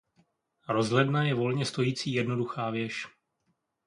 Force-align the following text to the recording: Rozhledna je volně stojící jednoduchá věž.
Rozhledna 0.69 1.23
je 1.23 1.33
volně 1.33 1.65
stojící 1.65 2.13
jednoduchá 2.13 2.69
věž. 2.69 3.07